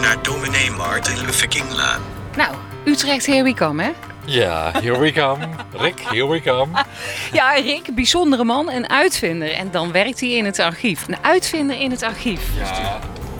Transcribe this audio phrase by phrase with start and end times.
[0.00, 2.00] naar dominee Martin Luther Kinglaan.
[2.36, 3.90] Nou, Utrecht, here we come, hè?
[4.24, 5.48] Ja, here we come.
[5.72, 6.84] Rick, here we come.
[7.32, 9.52] Ja, Rick, bijzondere man, een uitvinder.
[9.52, 11.08] En dan werkt hij in het archief.
[11.08, 12.40] Een uitvinder in het archief.
[12.58, 12.98] Ja,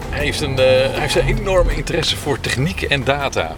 [0.09, 3.55] hij heeft, een, eh, hij heeft een enorme interesse voor techniek en data.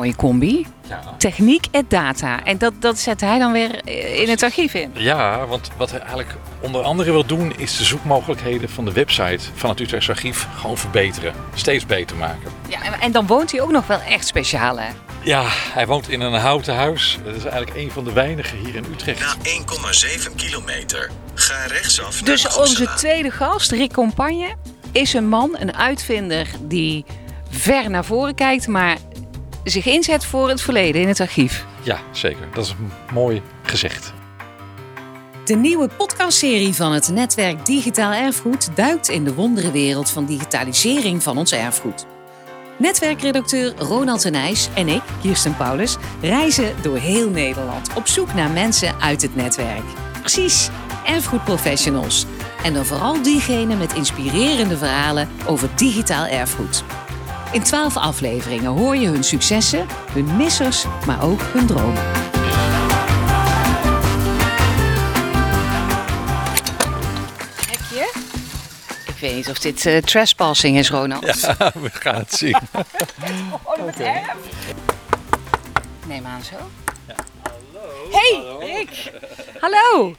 [0.00, 0.66] Mooie combi.
[0.88, 1.00] Ja.
[1.18, 2.44] Techniek en data.
[2.44, 4.90] En dat, dat zet hij dan weer eh, in het archief in.
[4.94, 9.38] Ja, want wat hij eigenlijk onder andere wil doen is de zoekmogelijkheden van de website
[9.54, 11.32] van het Utrechts Archief gewoon verbeteren.
[11.54, 12.50] Steeds beter maken.
[12.68, 14.88] Ja, en- en dan woont hij ook nog wel echt speciaal, hè?
[15.22, 17.18] Ja, hij woont in een houten huis.
[17.24, 19.20] Dat is eigenlijk een van de weinigen hier in Utrecht.
[19.20, 21.10] Na 1,7 kilometer.
[21.34, 24.54] Ga rechtsaf naar Dus onze tweede gast, Rick Compagne,
[24.92, 27.04] is een man, een uitvinder die
[27.50, 28.96] ver naar voren kijkt, maar
[29.64, 31.66] zich inzet voor het verleden in het archief.
[31.82, 32.48] Ja, zeker.
[32.52, 32.74] Dat is
[33.12, 34.12] mooi gezegd.
[35.44, 41.38] De nieuwe podcastserie van het netwerk Digitaal Erfgoed duikt in de wonderenwereld van digitalisering van
[41.38, 42.06] ons erfgoed.
[42.78, 48.50] Netwerkredacteur Ronald de Nijs en ik, Kirsten Paulus, reizen door heel Nederland op zoek naar
[48.50, 49.84] mensen uit het netwerk.
[50.20, 50.68] Precies,
[51.06, 52.26] erfgoedprofessionals.
[52.62, 56.84] En dan vooral diegenen met inspirerende verhalen over digitaal erfgoed.
[57.52, 62.02] In twaalf afleveringen hoor je hun successen, hun missers, maar ook hun dromen.
[67.66, 68.12] Hekje?
[69.06, 71.40] Ik weet niet of dit eh, trespassing is, Ronald.
[71.40, 72.56] Ja, we gaan het zien.
[73.62, 74.34] Oh, met erf.
[76.06, 76.56] Neem aan zo.
[78.10, 79.12] Hey, Rick.
[79.60, 80.14] Hallo.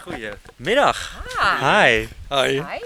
[0.00, 1.22] Goedemiddag.
[1.38, 1.82] Ah.
[1.82, 2.06] Hi.
[2.28, 2.52] Hoi.
[2.52, 2.78] Hi.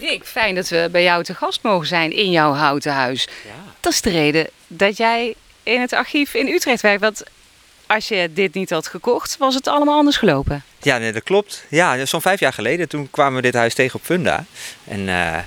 [0.00, 3.28] Rick, fijn dat we bij jou te gast mogen zijn in jouw houten huis.
[3.80, 7.00] Dat is de reden dat jij in het archief in Utrecht werkt.
[7.00, 7.22] Want
[7.86, 10.62] als je dit niet had gekocht, was het allemaal anders gelopen.
[10.82, 11.64] Ja, nee, dat klopt.
[11.68, 14.44] Ja, zo'n vijf jaar geleden, toen kwamen we dit huis tegen op Funda.
[14.84, 15.38] En eh,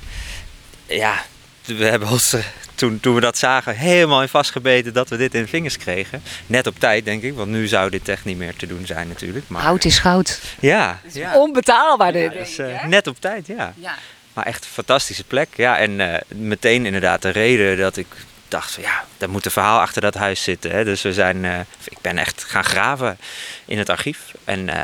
[0.86, 1.24] ja,
[1.66, 2.44] we hebben ons, eh,
[2.76, 6.24] toen, toen we dat zagen, helemaal in vastgebeten dat we dit in de vingers kregen.
[6.46, 9.08] Net op tijd, denk ik, want nu zou dit echt niet meer te doen zijn
[9.08, 9.46] natuurlijk.
[9.48, 10.42] Maar Hout is goud.
[10.60, 11.36] ja, ja.
[11.36, 12.34] Onbetaalbaar dit.
[12.34, 12.88] Ja, dus, eh, hè?
[12.88, 13.74] net op tijd, ja.
[13.78, 13.96] Ja.
[14.34, 15.48] Maar echt een fantastische plek.
[15.56, 18.08] Ja, en eh, meteen inderdaad de reden dat ik
[18.54, 20.72] dacht van ja, daar moet een verhaal achter dat huis zitten.
[20.72, 20.84] Hè.
[20.84, 23.18] Dus we zijn, eh, ik ben echt gaan graven
[23.66, 24.20] in het archief.
[24.44, 24.84] En eh,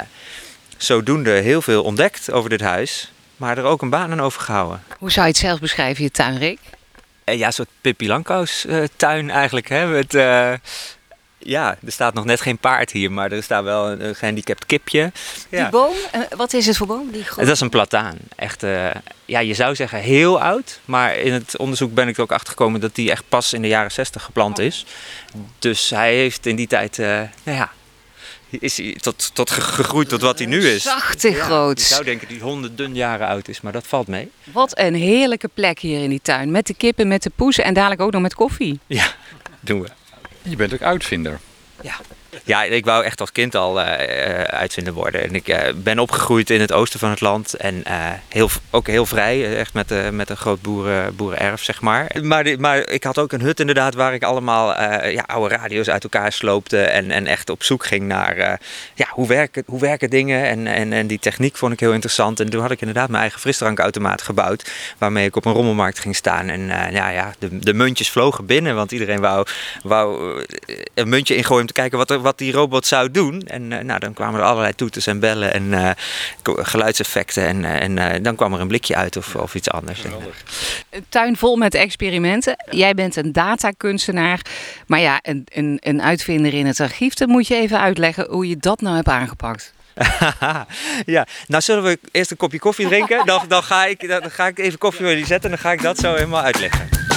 [0.78, 3.12] zodoende heel veel ontdekt over dit huis.
[3.38, 4.84] Maar er ook een baan aan overgehouden.
[4.98, 6.60] Hoe zou je het zelf beschrijven, je tuin, Rick?
[7.26, 9.70] Ja, een soort Pippi Langkous eh, tuin eigenlijk.
[9.70, 10.14] Hè, met,
[11.40, 14.66] ja, er staat nog net geen paard hier, maar er staat wel een, een gehandicapt
[14.66, 15.12] kipje.
[15.50, 15.70] Die Ja.
[15.70, 17.12] boom, eh, wat is het voor boom?
[17.12, 18.18] Die Dat is een plataan.
[18.36, 18.88] Echt, eh,
[19.26, 20.80] ja, je zou zeggen heel oud.
[20.86, 23.62] Maar in het onderzoek ben ik er ook achter gekomen dat die echt pas in
[23.62, 24.86] de jaren 60 geplant is.
[25.60, 27.06] Dus hij heeft in die tijd, eh,
[27.44, 27.72] nou ja,
[28.50, 30.84] is hij tot, tot ge- gegroeid tot wat hij nu is.
[30.84, 31.80] Zachte Ja, groot.
[31.80, 34.32] Je zou denken dat hij honderden jaren oud is, maar dat valt mee.
[34.44, 36.52] Wat een heerlijke plek hier in die tuin.
[36.52, 38.80] Met de kippen, met de poesen en dadelijk ook nog met koffie.
[38.88, 39.06] Ja,
[39.60, 39.88] doen we.
[40.50, 41.40] Je bent ook uitvinder.
[41.82, 41.96] Ja,
[42.70, 45.24] ik wou echt als kind al eh, eh, uitvinder worden.
[45.24, 47.54] En ik eh, ben opgegroeid in het oosten van het land.
[47.54, 47.84] En
[48.28, 52.16] heel, ook heel vrij, echt met, met een groot boeren, boerenerf, zeg maar.
[52.22, 54.68] Maar, maar ik had ook een hut inderdaad waar ik allemaal
[55.08, 56.82] ja, oude radio's uit elkaar sloopte.
[56.82, 58.60] En, en echt op zoek ging naar
[58.94, 60.46] ja, hoe, werken, hoe werken dingen.
[60.46, 62.40] En, en, en die techniek vond ik heel interessant.
[62.40, 64.72] En toen had ik inderdaad mijn eigen frisdrankautomaat gebouwd.
[64.98, 66.50] Waarmee ik op een rommelmarkt ging staan.
[66.50, 68.76] En ja, ja, de, de muntjes vlogen binnen.
[68.76, 69.46] Want iedereen wou,
[69.84, 70.38] wou
[70.94, 73.42] een muntje ingooien om te kijken wat, er, wat die robot zou doen.
[73.42, 75.92] En eh, nou, dan kwamen er allerlei toeters en bellen en eh,
[76.44, 77.48] geluidseffecten.
[77.48, 80.04] En, eh, en eh, dan kwam er een blikje uit of, of iets anders.
[80.04, 80.12] En,
[80.90, 82.56] Een tuin vol met experimenten.
[82.70, 84.42] Jij bent een datakunstenaar.
[84.88, 87.14] Maar ja, een, een, een uitvinder in het archief.
[87.14, 89.74] Dan moet je even uitleggen hoe je dat nou hebt aangepakt.
[91.06, 93.26] ja, nou zullen we eerst een kopje koffie drinken?
[93.26, 95.72] Dan, dan, ga, ik, dan ga ik even koffie voor jullie zetten en dan ga
[95.72, 97.09] ik dat zo helemaal uitleggen.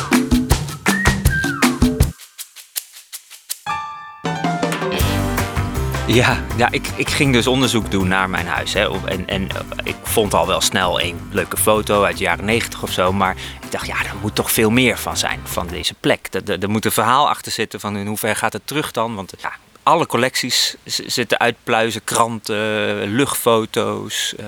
[6.07, 8.73] Ja, ja ik, ik ging dus onderzoek doen naar mijn huis.
[8.73, 9.07] Hè.
[9.07, 12.83] En, en eh, ik vond al wel snel een leuke foto uit de jaren negentig
[12.83, 13.13] of zo.
[13.13, 16.29] Maar ik dacht, ja, er moet toch veel meer van zijn, van deze plek.
[16.31, 19.15] Er, er, moet een verhaal achter zitten van in hoeverre gaat het terug dan.
[19.15, 19.53] Want ja,
[19.83, 24.47] alle collecties zitten uitpluizen, kranten, luchtfoto's, eh,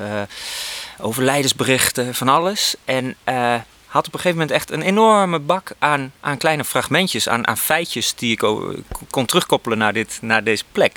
[0.98, 2.74] overlijdensberichten, van alles.
[2.84, 3.54] En eh,
[3.94, 7.58] had op een gegeven moment echt een enorme bak aan, aan kleine fragmentjes, aan, aan
[7.58, 8.74] feitjes die ik o-
[9.10, 10.96] kon terugkoppelen naar, dit, naar deze plek.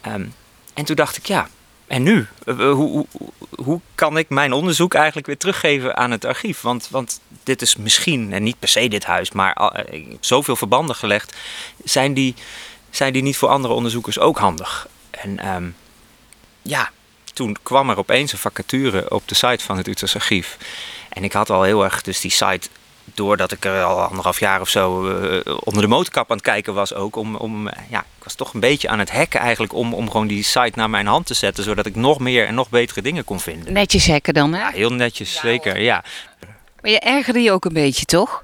[0.00, 0.26] Ehm,
[0.74, 1.48] en toen dacht ik, ja,
[1.86, 2.26] en nu?
[2.46, 3.06] Eh, hoe, hoe,
[3.64, 6.60] hoe kan ik mijn onderzoek eigenlijk weer teruggeven aan het archief?
[6.60, 10.96] Want, want dit is misschien, en niet per se dit huis, maar eh, zoveel verbanden
[10.96, 11.36] gelegd.
[11.84, 12.34] Zijn die,
[12.90, 14.88] zijn die niet voor andere onderzoekers ook handig?
[15.10, 15.68] En ehm,
[16.62, 16.90] ja,
[17.32, 20.56] toen kwam er opeens een vacature op de site van het Utrechts Archief.
[21.10, 22.68] En ik had al heel erg dus die site
[23.14, 26.74] doordat ik er al anderhalf jaar of zo eh, onder de motorkap aan het kijken
[26.74, 27.16] was ook.
[27.16, 30.26] Om, om, ja, ik was toch een beetje aan het hacken eigenlijk om, om gewoon
[30.26, 31.64] die site naar mijn hand te zetten.
[31.64, 33.72] Zodat ik nog meer en nog betere dingen kon vinden.
[33.72, 34.60] Netjes hacken dan, hè?
[34.60, 35.80] Ja, heel netjes, zeker.
[35.80, 36.04] Ja.
[36.80, 38.42] Maar je ergerde je ook een beetje, toch?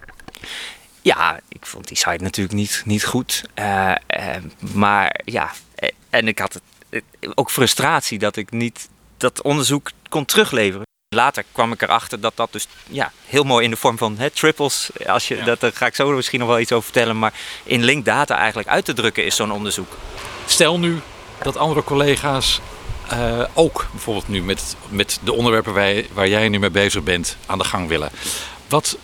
[1.07, 3.45] ja, ik vond die site natuurlijk niet, niet goed.
[3.55, 5.53] Eh, eh, maar ja,
[6.11, 7.03] en ik had het,
[7.35, 10.87] ook frustratie dat ik niet dat onderzoek kon terugleveren.
[11.15, 14.31] Later kwam ik erachter dat dat dus ja, heel mooi in de vorm van hè,
[14.31, 15.45] triples, als je, Ja.
[15.45, 17.33] dat, daar ga ik zo misschien nog wel iets over vertellen, maar
[17.65, 19.97] in linkdata eigenlijk uit te drukken is zo'n onderzoek.
[20.47, 21.01] Stel nu
[21.43, 22.61] dat andere collega's
[23.09, 25.75] eh, ook bijvoorbeeld nu met, met de onderwerpen
[26.15, 28.11] waar, jij nu mee bezig bent aan de gang willen.
[28.69, 28.99] Wat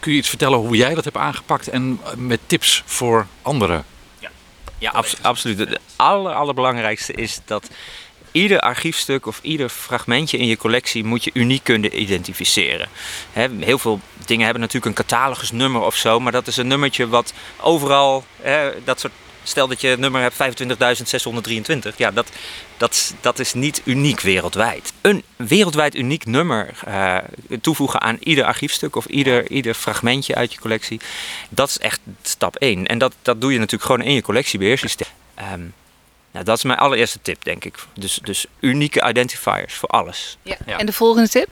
[0.00, 3.84] kun je iets vertellen hoe jij dat hebt aangepakt en eh, met tips voor anderen?
[4.78, 5.58] Ja, abs- absoluut.
[5.58, 7.68] Het aller, allerbelangrijkste is dat
[8.34, 12.88] ieder archiefstuk of ieder fragmentje in je collectie moet je uniek kunnen identificeren.
[13.60, 17.32] Heel veel dingen hebben natuurlijk een catalogusnummer of zo, maar dat is een nummertje wat
[17.60, 18.24] overal,
[18.84, 20.34] dat soort, stel dat je het nummer hebt
[21.92, 22.28] 25.623, ja, dat,
[22.76, 24.92] dat, dat is niet uniek wereldwijd.
[25.00, 27.16] Een wereldwijd uniek nummer eh,
[27.60, 31.00] toevoegen aan ieder archiefstuk of ieder, ieder fragmentje uit je collectie,
[31.48, 32.86] dat is echt stap 1.
[32.86, 35.08] En dat, dat doe je natuurlijk gewoon in je collectiebeheersysteem.
[35.34, 35.60] Ehm,
[36.34, 37.74] nou, dat is mijn allereerste tip, denk ik.
[37.94, 40.38] Dus, dus unieke identifiers voor alles.
[40.42, 40.56] Ja.
[40.66, 40.78] Ja.
[40.78, 41.48] En de volgende tip?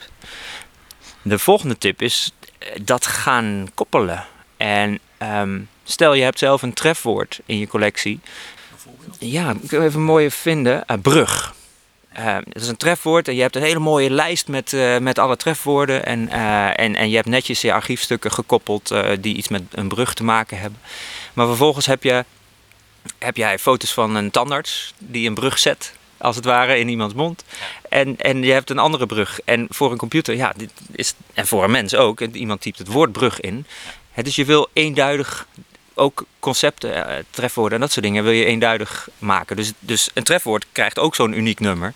[1.23, 4.27] De volgende tip is eh, dat gaan koppelen.
[4.57, 8.21] En ehm, stel je hebt zelf een trefwoord in je collectie.
[9.19, 10.87] Ja, ik wil even een mooie vinden.
[10.87, 11.55] Eh, brug.
[12.13, 15.19] Eh, dat is een trefwoord en je hebt een hele mooie lijst met, eh, met
[15.19, 16.07] alle trefwoorden.
[16.07, 19.89] En, eh, en, en je hebt netjes je archiefstukken gekoppeld eh, die iets met een
[19.89, 20.81] brug te maken hebben.
[21.33, 22.25] Maar vervolgens heb, je,
[23.19, 27.15] heb jij foto's van een tandarts die een brug zet, als het ware, in iemands
[27.15, 27.45] mond.
[27.89, 29.41] En, en je hebt een andere brug.
[29.45, 32.89] En voor een computer, ja, dit is, en voor een mens ook, iemand typt het
[32.89, 33.67] woord brug in.
[34.11, 35.47] Hè, dus je wil eenduidig
[35.95, 39.57] ook concepten, eh, trefwoorden en dat soort dingen wil je eenduidig maken.
[39.57, 41.95] Dus, dus een trefwoord krijgt ook zo'n uniek nummer.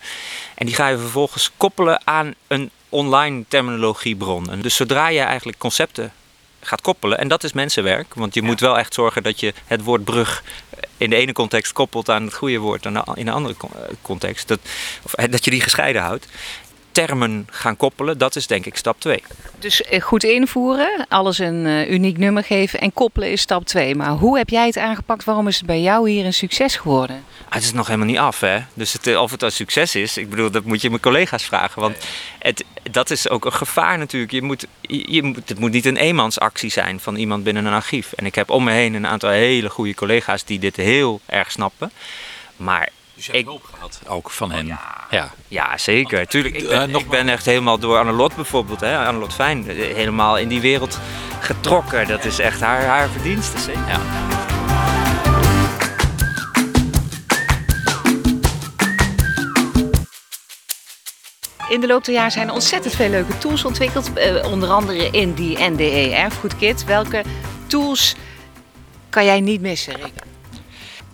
[0.55, 4.51] En die ga je vervolgens koppelen aan een online terminologiebron.
[4.51, 6.13] En dus zodra je eigenlijk concepten
[6.67, 9.83] gaat koppelen, en dat is mensenwerk, want je moet wel echt zorgen dat je het
[9.83, 10.43] woord brug
[10.97, 14.49] in de ene context koppelt aan het goede woord en in de andere eh, context.
[14.49, 14.59] Dat,
[15.03, 16.27] of, eh, dat je die gescheiden houdt.
[16.97, 19.23] Termen gaan koppelen, dat is denk ik stap 2.
[19.59, 23.95] Dus eh, goed invoeren, alles een eh, uniek nummer geven en koppelen is stap 2.
[23.95, 25.25] Maar hoe heb jij het aangepakt?
[25.25, 27.25] Waarom is het bij jou hier een succes geworden?
[27.49, 28.59] Ah, het is nog helemaal niet af, hè?
[28.75, 31.45] Dus het, eh, of het een succes is, ik bedoel, dat moet je mijn collega's
[31.45, 31.81] vragen.
[31.81, 31.97] Want
[32.39, 34.33] het, dat is ook een gevaar natuurlijk.
[34.33, 37.73] Je moet, je, je moet, het moet niet een eenmansactie zijn van iemand binnen een
[37.73, 38.13] archief.
[38.13, 41.51] En ik heb om me heen een aantal hele goede collega's die dit heel erg
[41.51, 41.91] snappen.
[42.57, 44.67] Maar Dus je hebt Ik- hulp gehad ook van hen.
[45.11, 45.31] ja.
[45.49, 46.27] ja, zeker.
[46.27, 49.69] Tuurlijk, ik ben, Eh, nog ik ben echt helemaal door Annelot bijvoorbeeld, hè, Annelot Fijn,
[49.71, 50.99] eh, helemaal in die wereld
[51.41, 52.09] getrokken.
[52.09, 53.89] Dat is echt haar, haar verdienste, zeker.
[53.89, 54.01] Ja.
[61.69, 64.13] In de loop der jaren zijn er ontzettend veel leuke tools ontwikkeld.
[64.13, 66.85] eh, onder andere in die NDE Erfgoedkit.
[66.85, 67.23] Welke
[67.67, 68.15] tools
[69.11, 70.13] kan jij niet missen, Rick?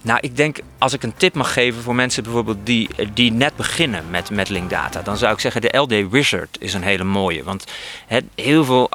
[0.02, 3.56] Nou, ik denk als ik een tip mag geven voor mensen bijvoorbeeld die, die net
[3.56, 7.44] beginnen met, met linkdata, dan zou ik zeggen de LD Wizard is een hele mooie.
[7.44, 7.64] Want
[8.06, 8.90] hè, heel veel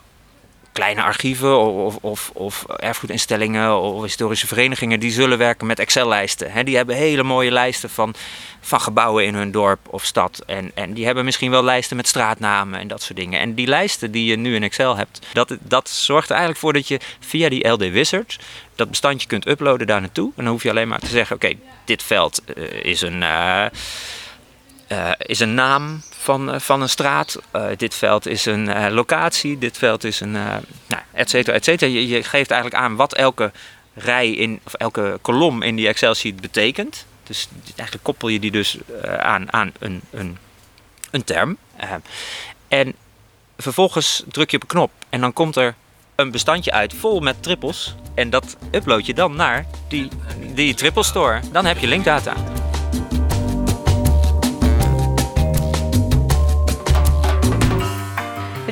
[0.77, 6.65] kleine archieven of, of, of erfgoedinstellingen of historische verenigingen die zullen werken met Excel-lijsten.
[6.65, 8.13] Die hebben hele mooie lijsten van,
[8.61, 10.43] van gebouwen in hun dorp of stad.
[10.45, 13.39] En, en die hebben misschien wel lijsten met straatnamen en dat soort dingen.
[13.39, 16.73] En die lijsten die je nu in Excel hebt, dat, dat zorgt er eigenlijk voor
[16.73, 18.39] dat je via die LD Wizard
[18.75, 20.31] dat bestandje kunt uploaden daar naartoe.
[20.35, 21.53] En dan hoef je alleen maar te zeggen, oké,
[21.85, 23.23] dit veld eh, is een...
[23.23, 23.65] eh,
[24.87, 27.39] eh, is een naam van, eh, van een straat.
[27.51, 29.57] Eh, dit veld is een locatie.
[29.57, 30.31] Dit veld is een.
[30.31, 31.91] nou, et cetera, et cetera.
[31.91, 33.51] Je, je geeft eigenlijk aan wat elke
[33.93, 37.05] rij in, of elke kolom in die Excel-sheet betekent.
[37.23, 38.77] Dus eigenlijk koppel je die dus
[39.19, 40.37] aan, aan een, een,
[41.11, 41.57] een term.
[42.67, 42.93] En
[43.57, 45.75] vervolgens druk je op een knop en dan komt er
[46.15, 47.95] een bestandje uit vol met trippels.
[48.15, 50.07] En dat upload je dan naar die,
[50.53, 51.39] die triple store.
[51.51, 52.33] Dan heb je linkdata.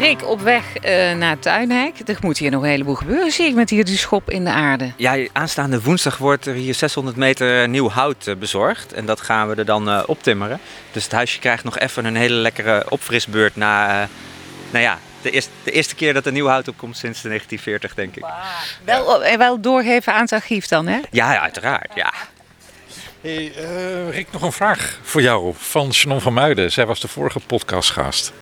[0.05, 1.93] Rick, op weg eh, naar het tuinhek.
[2.05, 4.49] Er moet hier nog een heleboel gebeuren, zie ik, met hier die schop in de
[4.49, 4.91] aarde.
[4.97, 8.93] Ja, aanstaande woensdag wordt er hier 600 meter nieuw hout eh, bezorgd.
[8.93, 10.59] En dat gaan we er dan eh, optimmeren.
[10.91, 14.01] Dus het huisje krijgt nog even een hele lekkere opfrisbeurt na...
[14.01, 14.07] eh,
[14.71, 17.93] nou ja, de eerste, de eerste keer dat er nieuw hout opkomt sinds de 1940,
[17.93, 18.25] denk ik.
[18.83, 20.99] Wel, en wel doorgeven aan het archief dan, hè?
[21.11, 21.91] Ja, ja, uiteraard.
[21.95, 22.13] Ja.
[23.21, 26.71] Hey, eh, Rick, nog een vraag voor jou van Shannon van Muiden.
[26.71, 28.33] Zij was de vorige podcastgast.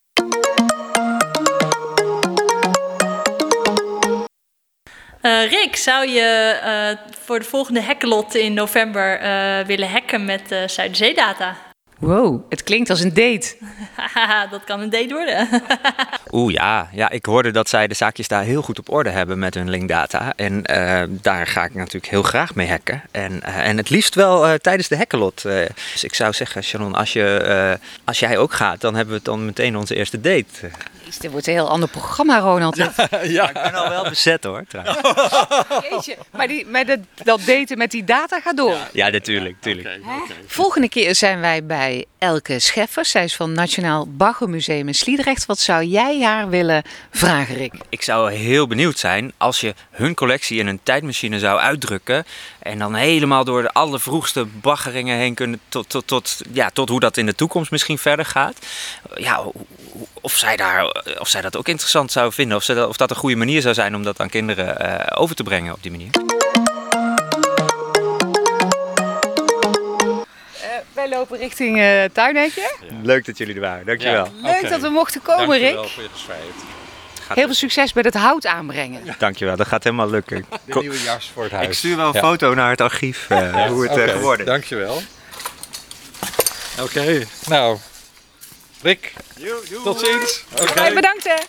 [5.24, 10.52] Eh, Rick, zou je eh, voor de volgende hackelot in november eh, willen hacken met
[10.52, 11.56] uh, Zuiderzeedata?
[12.00, 13.56] Wow, het klinkt als een date.
[13.96, 15.48] Haha, dat kan een date worden.
[16.32, 19.40] Oeh ja, ja, ik hoorde dat zij de zaakjes daar heel goed op orde hebben
[19.40, 20.34] met hun linkdata.
[20.36, 23.04] En uh, daar ga ik natuurlijk heel graag mee hacken.
[23.12, 25.42] En, uh, en het liefst wel uh, tijdens de hackelot.
[25.42, 29.46] dus ik zou zeggen, Sharon, als, je, als jij ook gaat, dan hebben we dan
[29.46, 30.70] meteen onze eerste date.
[31.20, 32.76] Dit wordt een heel ander programma, Ronald.
[32.76, 32.94] Ja,
[33.24, 33.48] ja.
[33.48, 34.64] ik ben al wel bezet hoor.
[35.90, 38.78] Jeetje, maar, die, maar dat, dat daten met die data gaat door.
[38.92, 39.56] Ja, natuurlijk.
[39.56, 39.88] natuurlijk.
[39.88, 40.36] Okay, okay.
[40.48, 43.12] Volgende keer zijn wij bij Elke Scheffers.
[43.12, 45.46] Zij is van Nationaal Baggermuseum in Sliedrecht.
[45.46, 47.74] Wat zou jij haar willen vragen, Rick?
[47.90, 52.26] Ik zou heel benieuwd zijn als je hun collectie in een tijdmachine zou uitdrukken.
[52.60, 55.60] En dan helemaal door de allervroegste baggeringen heen kunnen.
[55.70, 58.58] Tot, tot, tot, ja, tot hoe dat in de toekomst misschien verder gaat.
[59.16, 59.44] Ja,
[60.22, 62.58] of zij, daar, of zij dat ook interessant zou vinden.
[62.58, 65.36] Of, ze, of dat een goede manier zou zijn om dat aan kinderen uh, over
[65.36, 66.10] te brengen op die manier.
[70.94, 72.08] Wij lopen richting uh.
[72.08, 72.50] Ja.
[73.02, 74.26] Leuk dat jullie er waren, dankjewel.
[74.26, 74.32] Ja.
[74.42, 74.70] Leuk okay.
[74.70, 75.92] dat we mochten komen, dankjewel Rick.
[75.92, 76.54] voor je gastvrijheid.
[77.28, 79.16] Heel veel succes met het hout aanbrengen.
[79.18, 80.46] Dankjewel, dat gaat helemaal lukken.
[80.66, 81.68] De nieuwe jas voor het huis.
[81.68, 82.20] Ik stuur wel een ja.
[82.20, 84.08] foto naar het archief, uh, hoe het okay.
[84.10, 84.52] geworden is.
[84.52, 85.02] Dankjewel.
[86.80, 87.28] Oké, okay.
[87.46, 87.78] nou,
[88.84, 89.14] Rick,
[89.84, 90.44] tot ziens.
[90.62, 90.94] Okay.
[90.94, 91.44] Bedankt hè.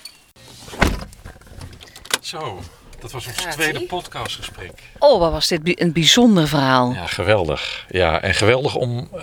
[2.21, 2.61] Zo,
[3.01, 4.73] dat was ons tweede podcastgesprek.
[4.99, 6.93] Oh, wat was dit een bijzonder verhaal.
[6.93, 7.87] Ja, geweldig.
[7.89, 9.21] Ja, en geweldig om uh,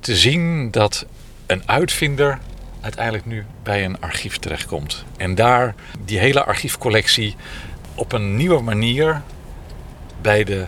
[0.00, 1.06] te zien dat
[1.46, 2.38] een uitvinder
[2.80, 5.04] uiteindelijk nu bij een archief terechtkomt.
[5.16, 7.36] En daar die hele archiefcollectie
[7.94, 9.22] op een nieuwe manier
[10.20, 10.66] bij de,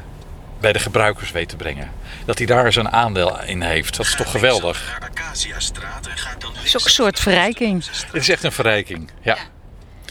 [0.66, 1.90] bij de gebruikers weet te brengen.
[2.24, 3.96] Dat hij daar zijn aandeel in heeft.
[3.96, 4.98] Dat is toch geweldig.
[5.00, 7.84] Het is ook een soort verrijking.
[7.84, 9.36] Het is echt een verrijking, ja.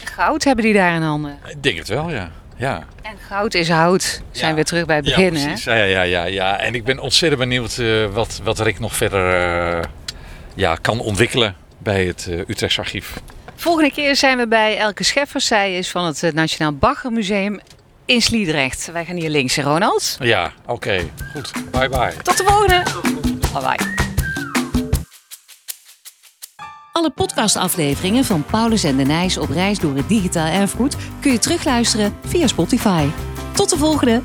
[0.04, 1.38] Goud hebben die daar in handen.
[1.46, 2.30] Ik denk het wel, ja.
[2.56, 2.84] ja.
[3.02, 4.22] En goud is hout.
[4.30, 5.64] Zijn we terug bij het begin, ja, precies.
[5.64, 5.74] hè?
[5.74, 6.58] Ja, ja, ja, ja.
[6.58, 9.84] En ik ben ontzettend benieuwd uh, wat, wat Rick nog verder uh,
[10.54, 13.12] ja, kan ontwikkelen bij het uh, Utrechts Archief.
[13.56, 15.46] Volgende keer zijn we bij Elke Scheffers.
[15.46, 17.60] Zij is van het Nationaal Baggermuseum
[18.06, 18.90] in Sliedrecht.
[18.92, 20.16] Wij gaan hier links, Ronald.
[20.20, 20.72] Ja, oké.
[20.72, 21.12] Okay.
[21.32, 21.52] Goed.
[21.70, 22.12] Bye bye.
[22.22, 22.82] Tot de volgende.
[23.52, 23.94] Bye bye.
[26.92, 31.38] Alle podcastafleveringen van Paulus en de Nijs op reis door het digitaal erfgoed kun je
[31.38, 33.06] terugluisteren via Spotify.
[33.52, 34.22] Tot de volgende!